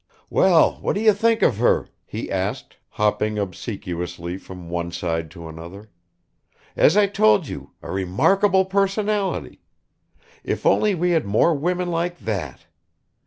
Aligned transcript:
"Well, 0.31 0.79
what 0.81 0.93
do 0.93 0.99
you 0.99 1.13
think 1.13 1.43
of 1.43 1.57
her?" 1.57 1.87
he 2.07 2.31
asked, 2.31 2.77
hopping 2.89 3.37
obsequiously 3.37 4.35
from 4.39 4.67
one 4.67 4.91
side 4.91 5.29
to 5.29 5.47
another. 5.47 5.91
"As 6.75 6.97
I 6.97 7.05
told 7.05 7.47
you, 7.47 7.73
a 7.83 7.91
remarkable 7.91 8.65
personality! 8.65 9.61
If 10.43 10.65
only 10.65 10.95
we 10.95 11.11
had 11.11 11.25
more 11.27 11.53
women 11.53 11.91
like 11.91 12.17
that! 12.17 12.65